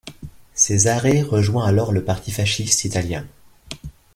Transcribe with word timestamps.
Cesare 0.55 1.21
rejoint 1.29 1.63
alors 1.63 1.91
le 1.91 2.03
Parti 2.03 2.31
fasciste 2.31 2.85
italien. 2.85 3.23